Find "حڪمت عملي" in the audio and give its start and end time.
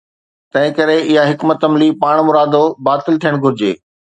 1.31-1.89